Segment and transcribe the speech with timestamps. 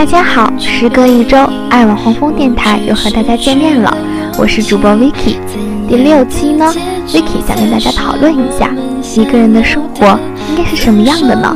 [0.00, 1.36] 大家好，时隔一周，
[1.68, 3.94] 爱网红风电台又和大家见面了，
[4.38, 5.36] 我是主播 Vicky。
[5.86, 6.72] 第六期呢
[7.06, 8.74] ，Vicky 想跟大家讨论一下，
[9.14, 10.18] 一个人的生活
[10.48, 11.54] 应该是什么样的呢？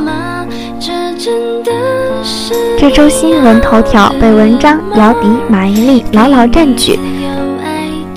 [2.77, 6.99] 这周新闻头条被文章姚笛、马伊琍牢牢占据，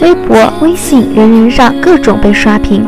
[0.03, 2.87] 微博、微信、人人上各种被刷屏，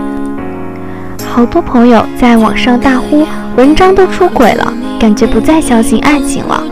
[1.26, 4.74] 好多朋友在网上大呼文章都出轨了。
[5.00, 6.62] 感觉不再相信爱情了。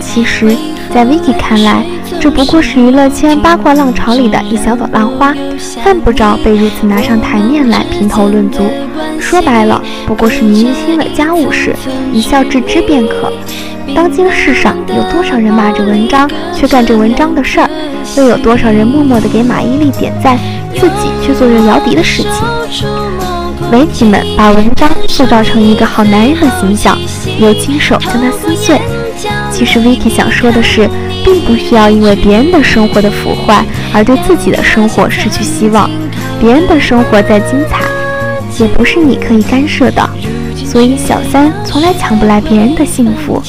[0.00, 0.56] 其实，
[0.94, 1.84] 在 Vicky 看来，
[2.20, 5.34] 这不过是娱乐圈八卦浪潮里的一小朵浪花，
[5.82, 8.62] 犯不着被如此拿上台面来评头论足。
[9.18, 11.74] 说白了，不过是明星的家务事，
[12.12, 13.32] 一笑置之便可。
[13.96, 17.68] 当今世上有多少人骂着文章却干着文章的事儿，
[18.16, 20.38] 又有多少人默默地给马伊琍点赞，
[20.74, 23.21] 自己却做着姚笛的事情？
[23.72, 26.94] 媒体们把文章塑造成一个好男人的形象，
[27.40, 28.78] 又亲手将他撕碎。
[29.50, 30.86] 其实，Vicky 想说的是，
[31.24, 35.88] 并不需要因为别人的生活的腐坏而对自己的生活失去希望。
[36.38, 37.80] 别人的生活再精彩，
[38.62, 40.06] 也不是你可以干涉的。
[40.66, 43.42] 所以，小三从来抢不来别人的幸福。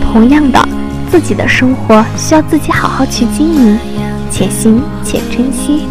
[0.00, 0.68] 同样的，
[1.10, 3.76] 自己的生活需要自己好好去经营，
[4.30, 5.82] 且行且珍惜。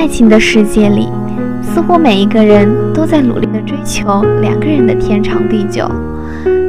[0.00, 1.10] 爱情的世界里，
[1.62, 5.86] 似乎每一个人都在努力的追求两个人的天长地久，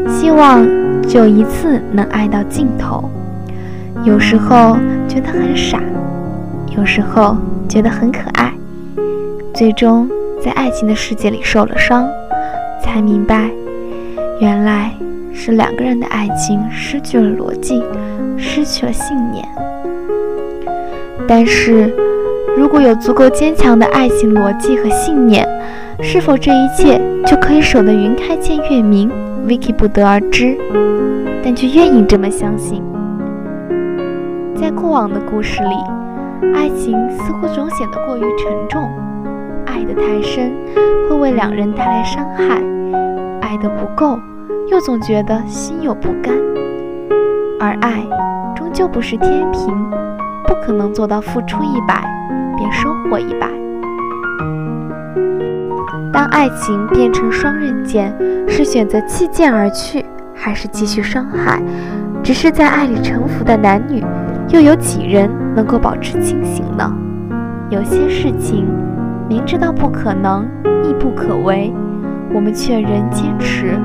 [0.06, 0.68] 希望
[1.08, 3.09] 就一次能爱到尽头。
[4.03, 4.78] 有时候
[5.08, 5.81] 觉得很傻，
[6.75, 7.38] 有时候
[7.70, 8.53] 觉得很可爱，
[9.53, 10.09] 最终
[10.44, 12.06] 在爱情的世界里受了伤，
[12.84, 13.50] 才明白，
[14.41, 14.91] 原来
[15.34, 17.81] 是两个人的爱情失去了逻辑，
[18.36, 19.47] 失去了信念。
[21.25, 21.96] 但是。
[22.61, 25.44] 如果有足够坚强的爱情逻辑和信念，
[25.99, 29.09] 是否这一切就可以守得云开见月明
[29.47, 30.55] ？Vicky 不得而知，
[31.44, 32.83] 但却愿意这么相信。
[34.55, 35.75] 在过往的故事里，
[36.53, 38.88] 爱情似乎总显得过于沉重，
[39.66, 40.51] 爱得太深
[41.09, 42.61] 会为两人带来伤害，
[43.41, 44.19] 爱得不够
[44.69, 46.35] 又总觉得心有不甘。
[47.59, 48.03] 而爱
[48.55, 49.75] 终究不是天平，
[50.45, 52.21] 不可能做到付出一百。
[52.61, 53.49] 便收获一把。
[56.13, 58.13] 当爱情变成双刃剑，
[58.47, 60.05] 是选择弃剑而去，
[60.35, 61.59] 还是继续伤害？
[62.22, 64.03] 只是在爱里沉浮的男女，
[64.49, 66.94] 又有几人能够保持清醒呢？
[67.72, 68.67] 有些事情
[69.28, 70.45] 明知道不可能，
[70.83, 71.73] 亦不可为，
[72.31, 73.79] 我们却仍坚持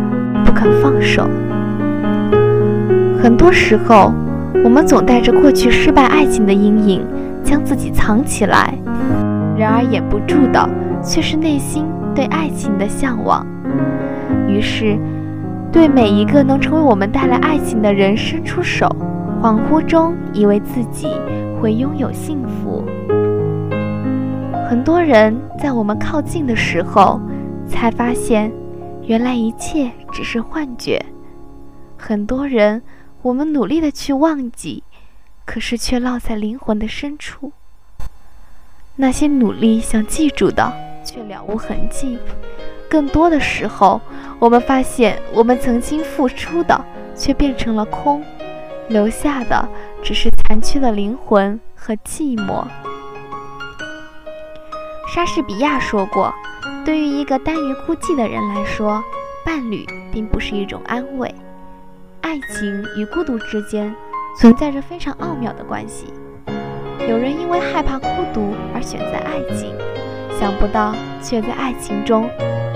[0.45, 1.27] 不肯放手。
[3.23, 4.13] 很多时候，
[4.63, 7.03] 我们总带着过去失败爱情的阴影。
[7.47, 8.75] 将自己藏起来，
[9.57, 10.69] 然而掩不住的
[11.01, 13.47] 却是内心对爱情的向往。
[14.49, 14.99] 于是，
[15.71, 18.89] 对每一个能成为我们带来爱情的人伸出手，
[19.41, 21.07] 恍惚中以为自己
[21.61, 22.85] 会拥有幸福。
[24.69, 27.21] 很多人在我们靠近的时候，
[27.69, 28.51] 才发现
[29.05, 31.01] 原来一切只是幻觉。
[31.97, 32.83] 很多人，
[33.23, 34.83] 我们努力的去忘记。
[35.47, 37.53] 可是却落在灵魂的深处。
[38.97, 40.73] 那些努力想记住的，
[41.05, 42.19] 却了无痕迹。
[42.91, 44.01] 更多的时候，
[44.39, 48.25] 我们发现我们曾经付出的，却变成了空，
[48.89, 49.69] 留下的
[50.03, 52.67] 只是残缺的灵魂和寂寞。
[55.15, 56.35] 莎士比亚说过
[56.85, 59.03] ：“对于一个耽于孤寂的人来说，
[59.45, 61.35] 伴侣并不是一种安慰。
[62.23, 63.95] 爱情与孤独之间。”
[64.39, 66.13] 存在着非常奥妙的关系。
[67.09, 69.73] 有人因为害怕孤独而选择爱情，
[70.39, 72.29] 想不到却在爱情中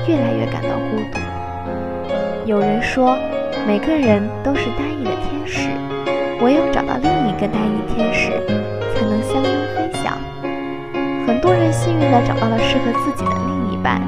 [0.09, 1.21] 越来越感到孤独。
[2.47, 3.15] 有人说，
[3.67, 5.69] 每个人都是单翼的天使，
[6.43, 8.31] 唯有找到另一个单翼天使，
[8.95, 10.17] 才能相拥飞翔。
[11.27, 14.01] 很多人幸运地找到了适合自己的另一半，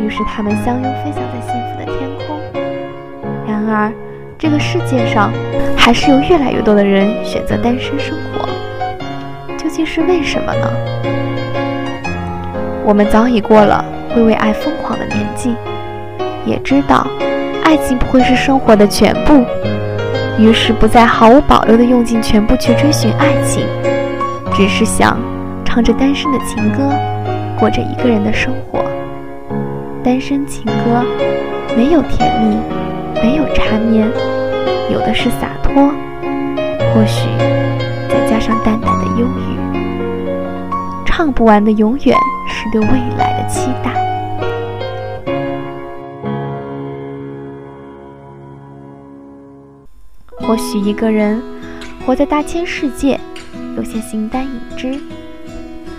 [0.00, 2.38] 于是他们相拥飞翔在幸福的天空。
[3.44, 3.92] 然而，
[4.38, 5.32] 这个世界上，
[5.74, 8.46] 还是有越来越多的人选择单身生活，
[9.56, 10.70] 究竟是为什么呢？
[12.84, 13.82] 我们早已过了
[14.14, 15.54] 会为爱疯狂的年纪，
[16.44, 17.06] 也知道
[17.64, 19.42] 爱情不会是生活的全部，
[20.38, 23.64] 于是不再毫无保留的用尽全部去追寻爱情，
[24.52, 25.18] 只是想
[25.64, 26.92] 唱着单身的情歌，
[27.58, 28.84] 过着一个人的生活。
[30.04, 31.02] 单身情歌
[31.74, 32.58] 没有甜蜜，
[33.22, 34.06] 没有缠绵，
[34.92, 35.92] 有的是洒脱。
[36.94, 37.28] 或许
[38.08, 42.16] 再加上淡淡的忧郁，唱不完的永远
[42.48, 43.92] 是对未来的期待。
[50.38, 51.42] 或许一个人
[52.06, 53.20] 活在大千世界，
[53.76, 54.98] 有些形单影只；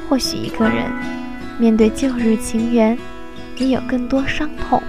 [0.09, 0.85] 或许一个人
[1.59, 2.97] 面对旧日情缘，
[3.57, 4.79] 也有更多伤痛；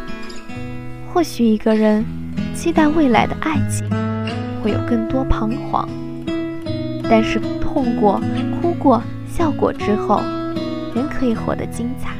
[1.18, 2.04] 或许一个人
[2.54, 3.84] 期待未来的爱情，
[4.62, 5.88] 会有更多彷徨。
[7.10, 8.22] 但是痛过、
[8.62, 10.20] 哭过、笑过之后，
[10.94, 12.14] 仍可以活得精彩。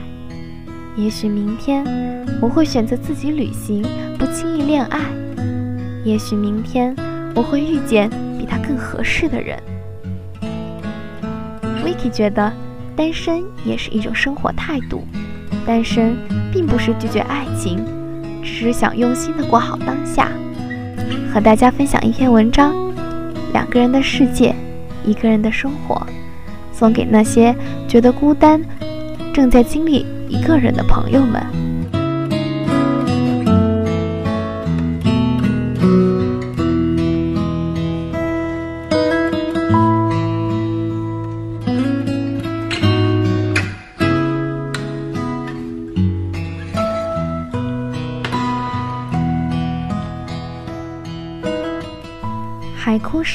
[0.97, 1.87] 也许明天
[2.43, 3.87] 我会选择自己旅行，
[4.19, 4.99] 不轻易恋爱；
[6.05, 6.93] 也许明天。
[7.37, 9.57] 我会遇见比他更合适的人。
[11.85, 12.53] Vicky 觉得，
[12.97, 15.07] 单身也是一种生活态度。
[15.65, 16.17] 单身
[16.53, 17.79] 并不是拒绝爱情，
[18.49, 20.33] 只是想用心的过好当下。
[21.33, 22.75] 和大家分享一篇文章：
[23.53, 24.55] 两个人的世界，
[25.05, 26.05] 一个人的生活，
[26.73, 27.55] 送给那些
[27.87, 28.61] 觉得孤单、
[29.33, 31.43] 正在经历一个人的朋友们。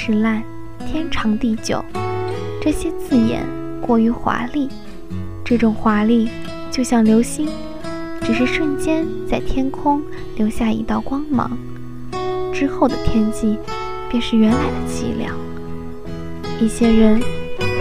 [0.06, 0.44] 石烂，
[0.86, 1.82] 天长地久，
[2.62, 3.42] 这些字眼
[3.80, 4.68] 过于华丽。
[5.46, 6.28] 这种华丽
[6.70, 7.48] 就像流星，
[8.22, 10.02] 只是瞬间在天空
[10.36, 11.58] 留下一道光芒，
[12.54, 13.58] 之后的天际
[14.10, 15.34] 便是原来的凄凉。
[16.60, 17.24] 一些人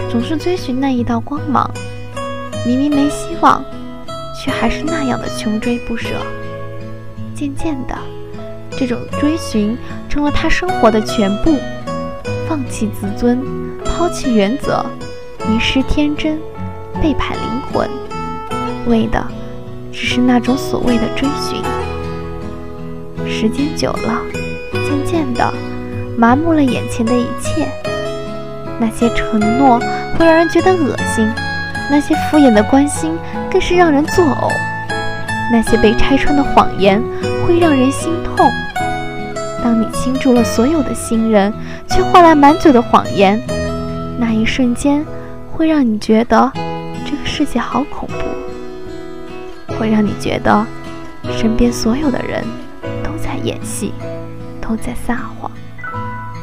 [0.09, 1.69] 总是追寻那一道光芒，
[2.65, 3.61] 明明没希望，
[4.41, 6.15] 却还是那样的穷追不舍。
[7.35, 7.93] 渐渐的。
[8.75, 9.77] 这种追寻
[10.09, 11.59] 成了他生活的全部，
[12.47, 13.43] 放弃自尊，
[13.83, 14.85] 抛弃原则，
[15.47, 16.37] 迷失天真，
[17.01, 17.89] 背叛灵魂，
[18.87, 19.25] 为的
[19.91, 21.61] 只是那种所谓的追寻。
[23.27, 24.21] 时间久了，
[24.71, 25.53] 渐渐的
[26.17, 27.67] 麻木了眼前的一切。
[28.79, 29.79] 那些承诺
[30.17, 31.29] 会让人觉得恶心，
[31.89, 33.17] 那些敷衍的关心
[33.51, 34.51] 更是让人作呕。
[35.51, 37.01] 那些被拆穿的谎言
[37.45, 38.49] 会让人心痛。
[39.63, 41.53] 当你倾注了所有的信任，
[41.87, 43.41] 却换来满嘴的谎言，
[44.19, 45.05] 那一瞬间
[45.49, 46.51] 会让你觉得
[47.05, 50.65] 这个世界好恐怖，会让你觉得
[51.31, 52.43] 身边所有的人
[53.01, 53.93] 都在演戏，
[54.59, 55.49] 都在撒谎。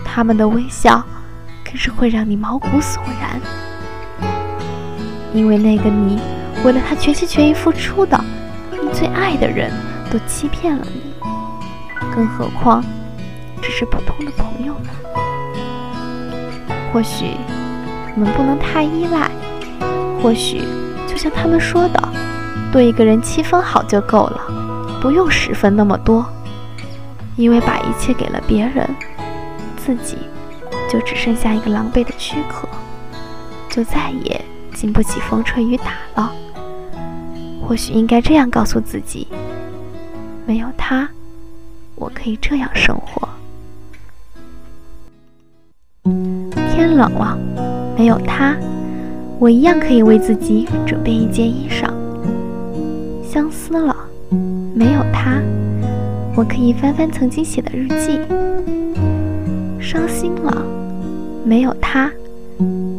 [0.03, 1.05] 他们的微笑
[1.63, 3.39] 更是会让你毛骨悚然，
[5.35, 6.19] 因为那个你
[6.65, 8.19] 为了他全心全意付出的。
[8.73, 9.71] 你最爱的人
[10.11, 11.13] 都欺骗了你，
[12.15, 12.83] 更何况
[13.63, 14.91] 只是普通的朋友呢？
[16.93, 17.37] 或许
[18.15, 19.31] 我们不能太依赖，
[20.23, 20.63] 或许
[21.07, 22.09] 就像他们说的，
[22.73, 24.41] 对一个人七分好就够了，
[25.01, 26.27] 不用十分那么多。
[27.37, 28.87] 因为把一切给了别人，
[29.79, 30.19] 自己
[30.91, 32.69] 就只剩下一个狼狈的躯壳，
[33.71, 34.45] 就再也
[34.75, 36.31] 经不起风吹雨打了。
[37.67, 39.27] 或许应该这样告诉自己：
[40.45, 41.09] 没有他，
[41.95, 43.27] 我可以这样生活。
[47.01, 47.39] 冷了，
[47.97, 48.55] 没有他，
[49.39, 51.89] 我一样可以为自己准备一件衣裳。
[53.25, 53.97] 相思了，
[54.75, 55.41] 没有他，
[56.37, 58.21] 我可以翻翻曾经写的日记。
[59.81, 60.55] 伤心了，
[61.43, 62.11] 没有他，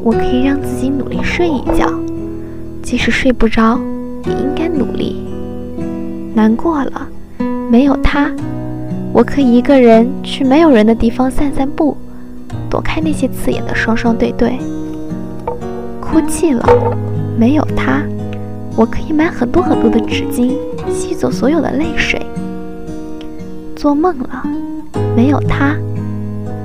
[0.03, 1.87] 我可以让自己努力睡一觉，
[2.81, 3.79] 即使睡不着。
[4.25, 5.15] 也应该努力。
[6.33, 7.07] 难过了，
[7.69, 8.31] 没有他，
[9.13, 11.97] 我可以一个人去没有人的地方散散步，
[12.81, 14.57] 躲开那些刺眼的双双对对。
[16.01, 16.67] 哭泣了，
[17.37, 18.01] 没有他，
[18.75, 20.55] 我可以买很多很多的纸巾，
[20.91, 22.19] 吸走所有的泪水。
[23.75, 24.43] 做梦了，
[25.15, 25.75] 没有他，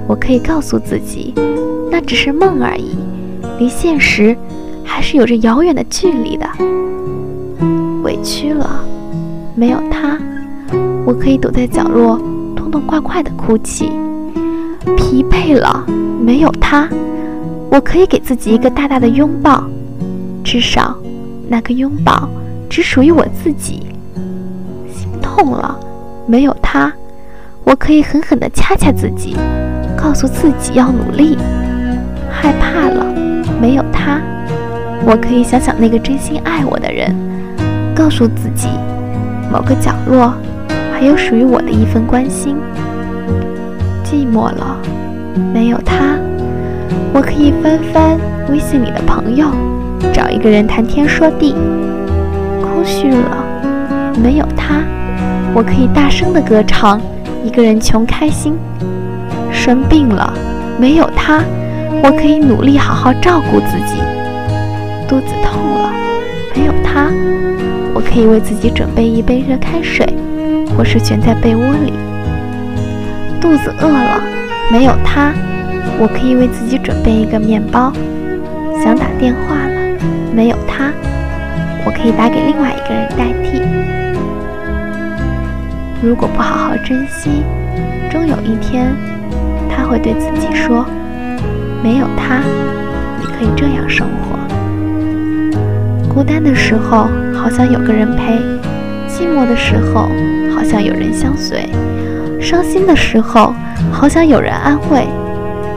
[0.09, 1.35] 我可以告诉自己，
[1.91, 2.97] 那只是梦而已，
[3.59, 4.35] 离现实
[4.83, 6.49] 还是有着遥远的距离的。
[8.03, 8.83] 委屈了，
[9.55, 10.17] 没有他，
[11.05, 12.19] 我可以躲在角落
[12.57, 13.91] 痛痛快快的哭泣；
[14.95, 15.85] 疲惫了，
[16.21, 16.89] 没有他，
[17.71, 19.65] 我可以给自己一个大大的拥抱，
[20.45, 20.95] 至少
[21.49, 22.29] 那个拥抱
[22.69, 23.87] 只属于我自己。
[24.93, 25.79] 心痛了，
[26.27, 26.93] 没有他，
[27.65, 29.37] 我可以狠狠地掐掐自己，
[29.97, 31.37] 告诉自己要努力。
[32.31, 33.07] 害怕了，
[33.61, 34.21] 没有他，
[35.05, 37.15] 我可以想想那个真心爱我的人。
[37.95, 38.69] 告诉自己，
[39.51, 40.35] 某个角落，
[40.93, 42.55] 还有属于我的一份关心。
[44.09, 44.79] 寂寞了，
[45.53, 46.17] 没有他，
[47.13, 48.17] 我可以翻翻
[48.49, 49.49] 微信里的朋友，
[50.13, 51.57] 找一个人谈天说地。
[52.63, 53.45] 空虚了，
[54.23, 54.77] 没有他，
[55.53, 57.01] 我可以大声的歌唱，
[57.43, 58.55] 一个人穷开心。
[59.51, 60.33] 生病了，
[60.79, 61.43] 没有他，
[62.05, 64.01] 我可以努力好好照顾自己。
[65.09, 65.91] 肚子痛了，
[66.55, 67.09] 没有他，
[67.93, 70.07] 我可以为自己准备一杯热开水，
[70.79, 71.93] 或是蜷在被窝里。
[73.47, 74.21] 肚子饿了，
[74.73, 75.33] 没有他，
[76.01, 77.93] 我可以为自己准备一个面包。
[78.83, 79.81] 想打电话了，
[80.35, 80.91] 没有他，
[81.85, 83.63] 我可以打给另外一个人代替。
[86.03, 87.45] 如果不好好珍惜，
[88.11, 88.93] 终有一天，
[89.71, 90.85] 他会对自己说
[91.85, 92.41] ：“没有他，
[93.21, 94.37] 你可以这样生活。”
[96.13, 98.41] 孤单的时候，好像有个人陪；
[99.09, 100.11] 寂寞的时候，
[100.53, 101.61] 好像有人相随；
[102.47, 103.53] 伤心的时候，
[103.91, 105.09] 好想有人安慰；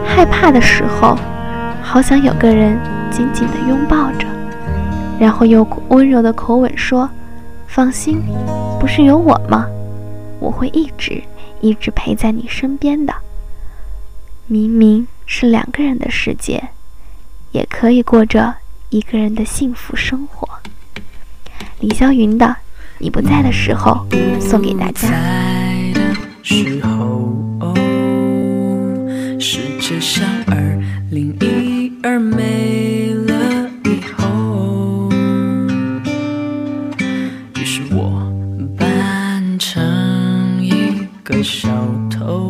[0.06, 1.18] 害怕的时候，
[1.82, 2.78] 好想有个人
[3.10, 4.28] 紧紧地拥抱着，
[5.20, 7.10] 然后用温柔的口吻说
[7.66, 8.22] ：“放心，
[8.80, 9.66] 不是有我吗？
[10.40, 11.20] 我会一直
[11.60, 13.12] 一直陪在你身边的。
[14.46, 16.64] 明明是两个人的世界，
[17.52, 18.54] 也可以过着。”
[18.92, 20.48] 一个人的幸福生活，
[21.80, 22.46] 李霄云的
[22.98, 24.06] 《你不在的时候》
[24.42, 25.08] 送给大家。
[26.52, 27.76] 时候，
[29.40, 30.28] 世界上
[31.12, 35.12] 2012没了以后，
[37.56, 38.34] 于是我
[38.76, 41.70] 扮成一个小
[42.10, 42.50] 偷，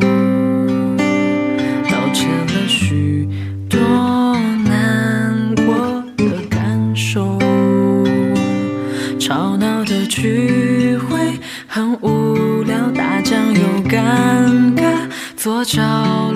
[1.90, 3.28] 盗窃了许
[3.70, 3.78] 多
[4.64, 7.38] 难过的感受，
[9.20, 10.59] 吵闹的剧。
[15.66, 16.29] 怎么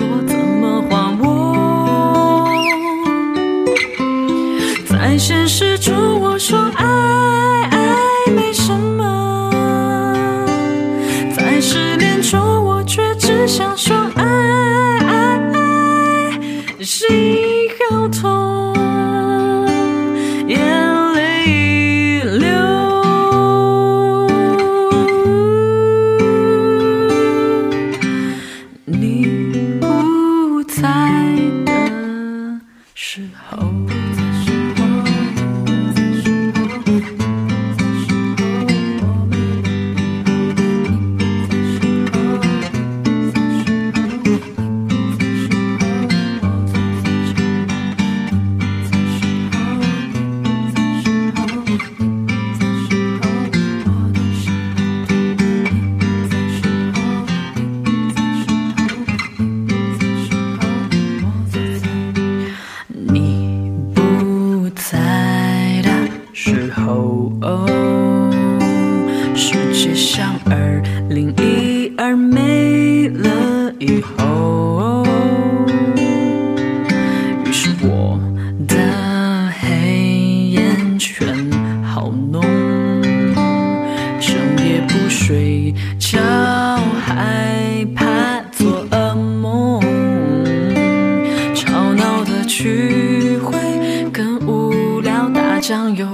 [33.86, 34.23] Thank you.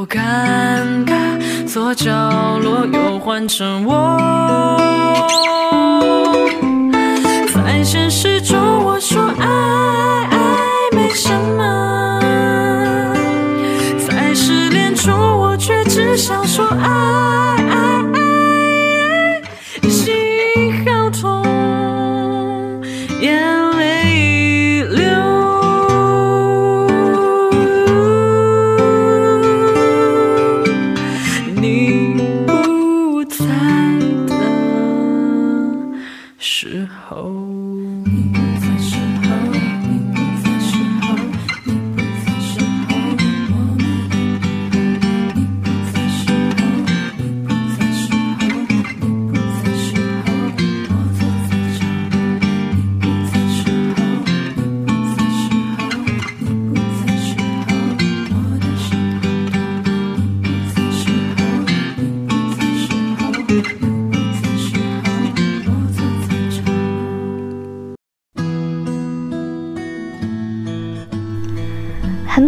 [0.07, 5.70] 尴尬左角落又换成我。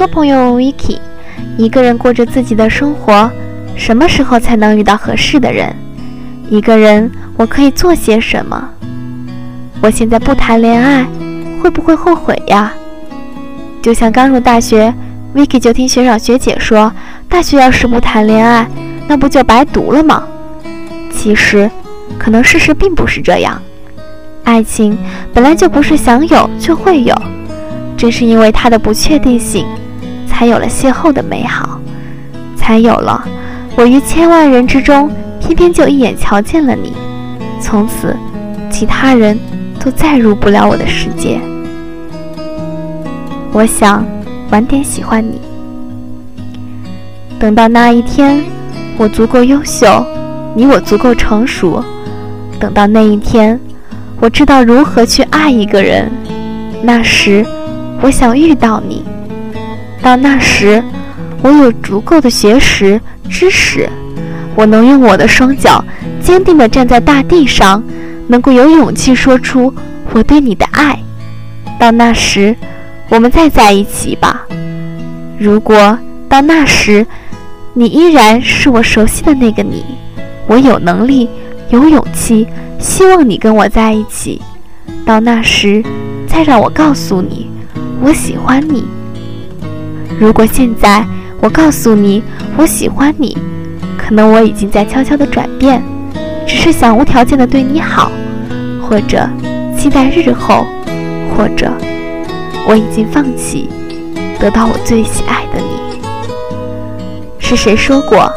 [0.03, 0.99] 多朋友 Vicky，
[1.57, 3.31] 一个人过着自己的生活，
[3.77, 5.73] 什么时候才能遇到合适的人？
[6.51, 8.69] 一个人我可以做些什么？
[9.81, 11.07] 我现在不谈恋爱，
[11.63, 12.73] 会不会后悔呀？
[13.81, 14.93] 就像刚入大学
[15.37, 16.93] ，Vicky 就听学长学姐说，
[17.29, 18.67] 大学要是不谈恋爱，
[19.07, 20.25] 那不就白读了吗？
[21.13, 21.71] 其实，
[22.19, 23.63] 可能事实并不是这样。
[24.43, 24.99] 爱情
[25.33, 27.15] 本来就不是想有就会有，
[27.97, 29.65] 正是因为它的不确定性，
[30.33, 31.79] 才有了邂逅的美好，
[32.57, 33.23] 才有了
[33.77, 36.95] 我于千万人之中偏偏就一眼瞧见了你，
[37.61, 38.17] 从此
[38.71, 39.39] 其他人
[39.79, 41.39] 都再入不了我的世界。
[43.53, 44.05] 我想
[44.51, 45.39] 晚点喜欢你，
[47.39, 48.43] 等到那一天，
[48.97, 50.05] 我足够优秀，
[50.57, 51.85] 你我足够成熟，
[52.59, 53.61] 等到那一天。
[54.19, 56.11] 我知道如何去爱一个人，
[56.83, 57.45] 那时
[58.01, 59.05] 我想遇到你。
[60.03, 60.83] 到那时，
[61.43, 63.89] 我有足够的学识知识，
[64.57, 65.83] 我能用我的双脚
[66.21, 67.83] 坚定地站在大地上，
[68.27, 69.73] 能够有勇气说出
[70.13, 70.99] 我对你的爱。
[71.79, 72.55] 到那时，
[73.09, 74.43] 我们再在一起吧。
[75.39, 75.97] 如果
[76.29, 77.07] 到那时，
[77.73, 79.85] 你依然是我熟悉的那个你，
[80.47, 81.29] 我有能力，
[81.71, 82.47] 有勇气。
[82.79, 84.43] 希望你跟我在一起，
[85.07, 85.83] 到那时，
[86.27, 87.49] 再让我告诉你，
[88.01, 88.85] 我喜欢你。
[90.23, 91.05] 如果现在
[91.41, 92.23] 我告诉你
[92.57, 93.37] 我喜欢你，
[93.99, 95.83] 可能我已经在悄悄的转变，
[96.47, 98.09] 只是想无条件的对你好，
[98.81, 99.29] 或者
[99.77, 100.65] 期待日后，
[101.37, 101.69] 或者
[102.69, 103.69] 我已经放弃
[104.39, 105.99] 得到我最喜爱的你。
[107.41, 108.33] 是谁说过，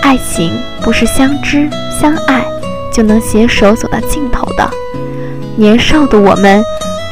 [0.00, 1.68] 爱情不是相知
[2.00, 2.42] 相爱？
[2.90, 4.66] 就能携手走到尽头的。
[5.56, 6.64] 年少的我们，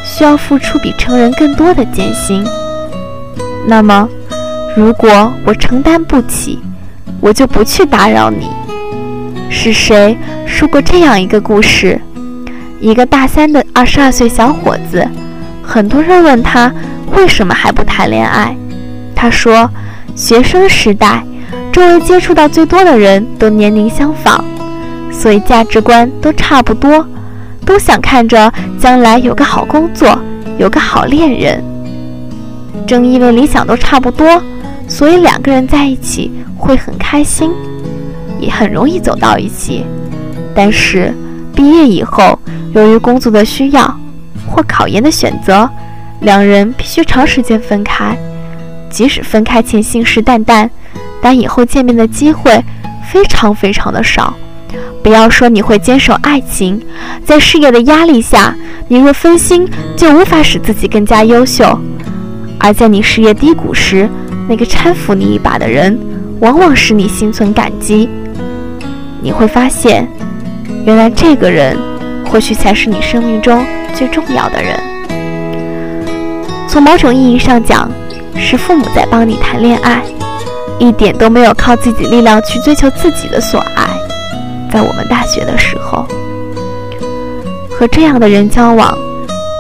[0.03, 2.43] 需要付出比成人更多的艰辛。
[3.69, 4.09] 那么，
[4.77, 6.61] 如果我承担不起，
[7.21, 8.49] 我就不去打扰你。
[9.51, 12.01] 是谁说过这样一个故事？
[12.81, 15.05] 一个大三的二十二岁小伙子，
[15.63, 16.73] 很多人问他
[17.17, 18.57] 为什么还不谈恋爱，
[19.15, 19.69] 他说：
[20.15, 21.25] 学生时代，
[21.73, 24.45] 周围接触到最多的人都年龄相仿。
[25.11, 27.05] 所以价值观都差不多，
[27.65, 30.17] 都想看着将来有个好工作，
[30.59, 31.65] 有个好恋人。
[32.87, 34.43] 正因为理想都差不多，
[34.87, 37.51] 所以两个人在一起会很开心，
[38.39, 39.85] 也很容易走到一起。
[40.55, 41.13] 但是
[41.55, 42.39] 毕业以后，
[42.75, 43.99] 由于工作的需要
[44.49, 45.69] 或考研的选择，
[46.21, 48.17] 两人必须长时间分开。
[48.89, 50.71] 即使分开前信誓旦旦，
[51.21, 52.65] 但以后见面的机会
[53.11, 54.33] 非常非常的少。
[55.03, 56.81] 不要说你会坚守爱情，
[57.25, 58.55] 在事业的压力下，
[58.89, 61.79] 你若分心，就无法使自己更加优秀。
[62.67, 64.09] 而在你事业低谷时，
[64.49, 65.97] 那个搀扶你一把的人，
[66.41, 68.11] 往往使你心存感激。
[69.23, 70.05] 你会发现，
[70.85, 71.77] 原来这个人，
[72.29, 74.77] 或许才是你生命中最重要的人。
[76.67, 77.89] 从某种意义上讲，
[78.37, 80.03] 是父母在帮你谈恋爱，
[80.81, 83.87] 一点都没有靠自己力量去追求自己的所爱。
[84.73, 86.05] 在我们大学的时候，
[87.71, 88.99] 和这样的人交往，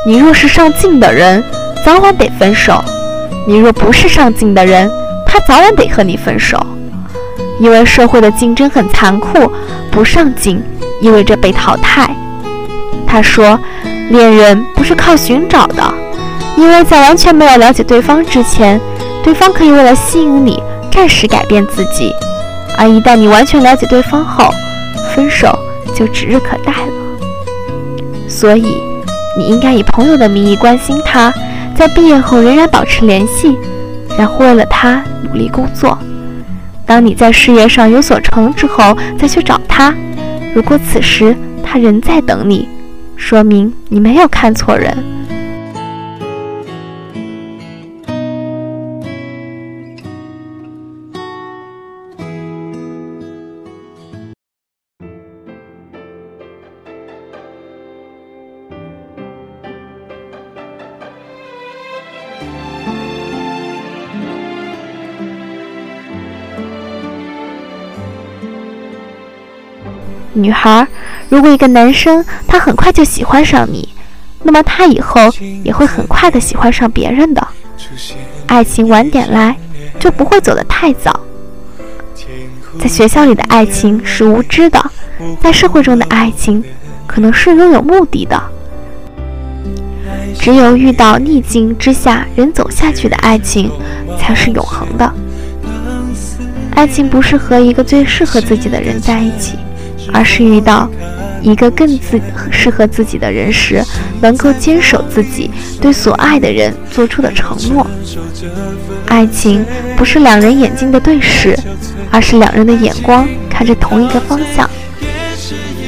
[0.04, 1.40] 你若是上进的人，
[1.84, 2.82] 早晚得分手；
[3.46, 4.90] 你若不是上进的人，
[5.24, 6.58] 他早晚得和你分手。
[7.58, 9.50] 因为社会的竞争很残酷，
[9.90, 10.62] 不上进
[11.00, 12.14] 意味着被淘汰。
[13.06, 13.58] 他说，
[14.10, 15.82] 恋人不是靠寻找的，
[16.56, 18.80] 因为在完全没有了解对方之前，
[19.22, 22.10] 对方可以为了吸引你，暂时改变自己；
[22.76, 24.50] 而一旦你完全了解对方后，
[25.14, 25.56] 分手
[25.94, 28.82] 就指日可待了，所以
[29.38, 31.32] 你应该以朋友的名义关心他，
[31.76, 33.54] 在毕业后仍然保持联系，
[34.18, 35.98] 然后为了他努力工作。
[36.86, 39.94] 当你在事业上有所成之后，再去找他。
[40.54, 42.66] 如果此时他仍在等你，
[43.16, 44.96] 说明你没有看错人。
[70.36, 70.86] 女孩，
[71.30, 73.88] 如果一个男生他很快就喜欢上你，
[74.42, 75.20] 那么他以后
[75.64, 77.48] 也会很快的喜欢上别人的。
[78.46, 79.56] 爱情晚点来，
[79.98, 81.18] 就不会走得太早。
[82.78, 84.90] 在学校里的爱情是无知的，
[85.40, 86.62] 在社会中的爱情
[87.06, 88.40] 可能是拥有目的的。
[90.38, 93.70] 只有遇到逆境之下仍走下去的爱情，
[94.18, 95.10] 才是永恒的。
[96.74, 99.56] 爱情不是和一个最适合自己的人在一起。
[100.12, 100.88] 而是遇到
[101.42, 103.82] 一个更自适合自己的人时，
[104.20, 107.86] 能够坚守自己对所爱的人做出的承诺。
[109.06, 109.64] 爱情
[109.96, 111.56] 不是两人眼睛的对视，
[112.10, 114.68] 而是两人的眼光看着同一个方向。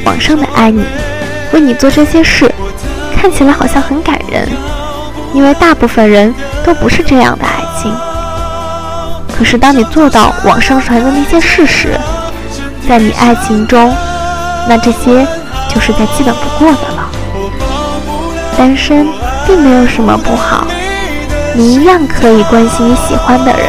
[0.05, 0.83] 网上的爱你，
[1.53, 2.51] 为你做这些事，
[3.17, 4.49] 看起来好像很感人，
[5.35, 6.33] 因为大部分人
[6.65, 7.93] 都不是这样的爱情。
[9.37, 11.89] 可是当你做到网上传的那些事时，
[12.89, 13.95] 在你爱情中，
[14.67, 15.27] 那这些
[15.69, 17.11] 就是再基本不过的了。
[18.57, 19.07] 单身
[19.47, 20.67] 并没有什么不好，
[21.55, 23.69] 你一样可以关心你喜欢的人，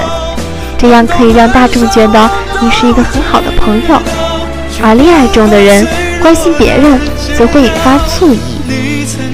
[0.78, 2.30] 这样可以让大众觉得
[2.62, 4.00] 你是一个很好的朋友。
[4.82, 5.86] 而恋爱中的人
[6.22, 6.98] 关心别人，
[7.38, 8.40] 则会引发醋意。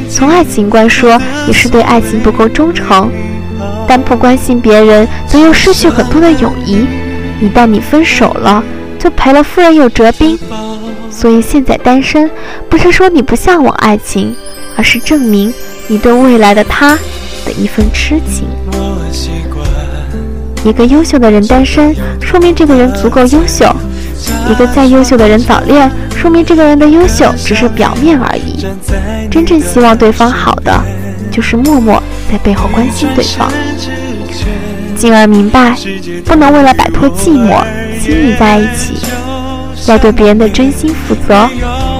[0.09, 3.11] 从爱情观说，也是对爱情不够忠诚。
[3.87, 6.87] 但不关心别人，则又失去很多的友谊。
[7.39, 8.63] 一旦你分手了，
[9.05, 10.35] 就赔了夫人又折兵。
[11.11, 12.27] 所以现在单身，
[12.67, 14.35] 不是说你不向往爱情，
[14.75, 15.53] 而是证明
[15.87, 16.95] 你对未来的他
[17.45, 18.47] 的一份痴情。
[20.63, 23.67] 一个优秀的人单身，说明这个人足够优秀；
[24.49, 28.65] 一个再优秀的人早恋，说明这个人的优秀只是表面而已。
[29.29, 30.83] 真正希望对方好的，
[31.31, 33.51] 就是默默在背后关心对方。
[34.95, 35.77] 进而明白，
[36.25, 37.63] 不能为了摆脱寂寞，
[37.99, 38.97] 亲密在一起，
[39.87, 41.49] 要对别人的真心负责，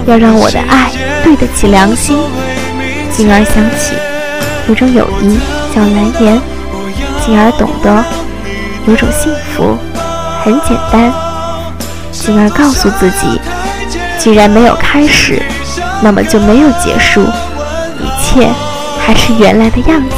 [0.06, 0.92] 要让我的爱
[1.24, 2.18] 对得起良心。
[3.12, 3.96] 进而想起，
[4.68, 5.40] 有种友谊
[5.74, 6.42] 叫蓝颜。
[7.26, 8.04] 进而懂得，
[8.88, 9.78] 有种幸福
[10.44, 11.12] 很简单。
[12.12, 13.40] 进而告诉自己，
[14.20, 15.42] 既然没有开始，
[16.02, 18.48] 那么就没有结束，一切
[19.00, 20.16] 还是原来的样子。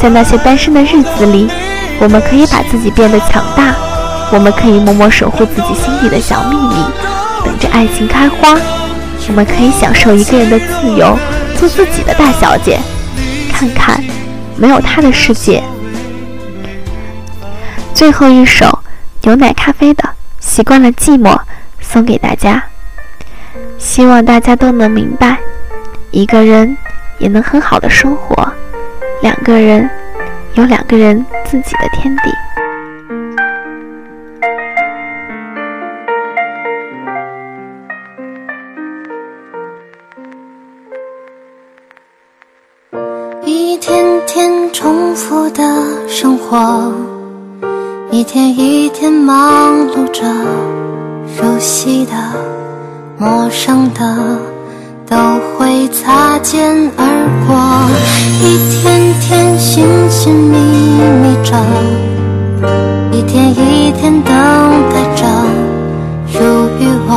[0.00, 1.48] 在那些单身的日子里，
[2.00, 3.74] 我们可以把自己变得强大，
[4.34, 6.74] 我们可以默默守护自己心底的小秘密，
[7.44, 8.58] 等着爱情开花。
[9.28, 11.16] 我们可以享受一个人的自由，
[11.56, 12.80] 做自己的大小姐，
[13.52, 14.02] 看看
[14.56, 15.62] 没有他的世界。
[17.94, 18.76] 最后一首
[19.22, 20.02] 牛奶咖啡的
[20.40, 21.30] 《习惯了寂寞》
[21.80, 22.60] 送给大家，
[23.78, 25.38] 希望大家都能明白，
[26.10, 26.76] 一个人
[27.18, 28.52] 也能很好的生活。
[29.22, 29.88] 两个人
[30.54, 32.22] 有两个人自己的天地。
[45.44, 46.90] 重复的生活，
[48.10, 50.22] 一天一天忙碌着，
[51.36, 52.12] 熟悉的、
[53.18, 54.38] 陌生的。
[55.06, 55.16] 都
[55.58, 57.04] 会擦肩而
[57.46, 57.54] 过，
[58.40, 60.56] 一天天寻寻觅
[61.20, 61.54] 觅着，
[63.12, 64.32] 一天一天等
[64.90, 65.26] 待着，
[66.26, 66.38] 属
[66.80, 67.12] 于我，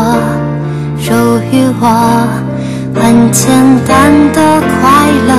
[1.00, 1.14] 属
[1.50, 1.88] 于我，
[2.94, 3.50] 很简
[3.88, 5.32] 单的快乐，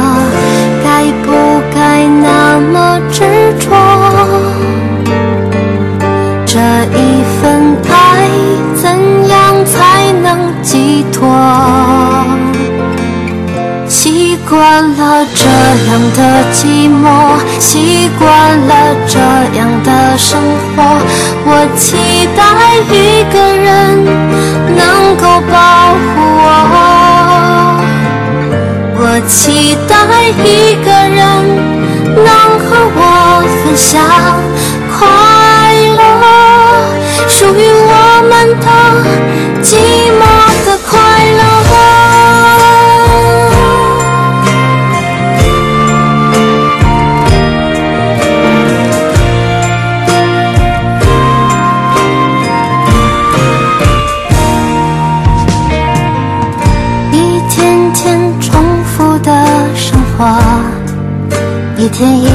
[11.18, 11.26] 寄托？
[13.88, 14.56] 习惯
[14.96, 15.48] 了这
[15.90, 16.18] 样的
[16.52, 17.04] 寂寞，
[17.58, 18.28] 习惯
[18.68, 18.72] 了
[19.08, 19.18] 这
[19.58, 20.40] 样的生
[20.76, 20.82] 活。
[21.44, 21.86] 我期
[22.36, 22.40] 待
[22.94, 23.66] 一个人
[24.76, 24.80] 能
[25.16, 25.54] 够保
[25.98, 26.06] 护
[26.38, 26.46] 我，
[29.00, 29.92] 我期待
[30.44, 30.46] 一
[30.84, 31.18] 个人
[32.14, 32.26] 能
[32.60, 33.00] 和我
[33.64, 33.90] 分享
[34.94, 34.96] 快
[35.98, 35.98] 乐，
[37.28, 37.58] 属于
[37.90, 37.92] 我
[38.28, 38.66] 们的
[61.88, 62.27] 一